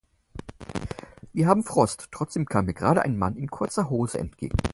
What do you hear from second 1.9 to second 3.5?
trotzdem kam mir gerade ein Mann in